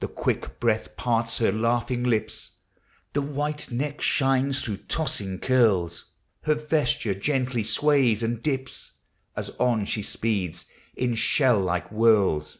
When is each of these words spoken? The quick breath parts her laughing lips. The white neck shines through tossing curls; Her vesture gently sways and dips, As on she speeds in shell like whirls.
The 0.00 0.08
quick 0.08 0.58
breath 0.58 0.96
parts 0.96 1.36
her 1.36 1.52
laughing 1.52 2.02
lips. 2.02 2.52
The 3.12 3.20
white 3.20 3.70
neck 3.70 4.00
shines 4.00 4.62
through 4.62 4.78
tossing 4.86 5.38
curls; 5.38 6.06
Her 6.44 6.54
vesture 6.54 7.12
gently 7.12 7.62
sways 7.62 8.22
and 8.22 8.42
dips, 8.42 8.92
As 9.36 9.50
on 9.60 9.84
she 9.84 10.02
speeds 10.02 10.64
in 10.96 11.14
shell 11.14 11.60
like 11.60 11.88
whirls. 11.90 12.56